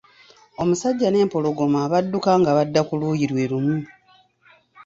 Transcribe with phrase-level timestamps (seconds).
[0.61, 3.77] Omusajja n'empologoma badduka nga badda ku luuyi lwe lumu.